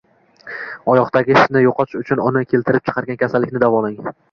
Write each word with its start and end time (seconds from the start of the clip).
Oyoqdagi 0.93 1.35
shishni 1.35 1.61
yo‘qotish 1.65 2.01
uchun 2.01 2.23
uni 2.31 2.43
keltirib 2.55 2.87
chiqargan 2.91 3.23
kasallikni 3.23 3.65
davolang. 3.69 3.97